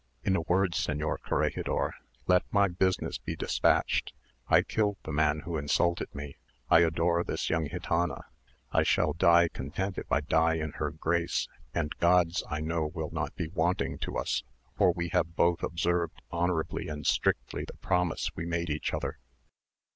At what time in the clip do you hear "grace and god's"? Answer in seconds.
10.89-12.43